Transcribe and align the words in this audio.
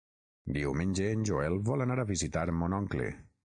Diumenge 0.57 1.05
en 1.11 1.27
Joel 1.31 1.59
vol 1.69 1.87
anar 1.87 2.01
a 2.01 2.09
visitar 2.15 2.49
mon 2.61 2.81
oncle. 2.83 3.11